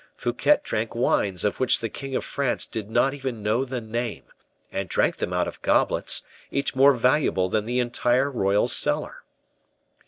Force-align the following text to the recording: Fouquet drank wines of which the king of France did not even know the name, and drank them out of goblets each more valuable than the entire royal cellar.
Fouquet 0.15 0.57
drank 0.63 0.95
wines 0.95 1.45
of 1.45 1.59
which 1.59 1.77
the 1.77 1.87
king 1.87 2.15
of 2.15 2.25
France 2.25 2.65
did 2.65 2.89
not 2.89 3.13
even 3.13 3.43
know 3.43 3.63
the 3.63 3.79
name, 3.79 4.23
and 4.71 4.89
drank 4.89 5.17
them 5.17 5.31
out 5.31 5.47
of 5.47 5.61
goblets 5.61 6.23
each 6.49 6.75
more 6.75 6.93
valuable 6.95 7.49
than 7.49 7.67
the 7.67 7.77
entire 7.79 8.31
royal 8.31 8.67
cellar. 8.67 9.21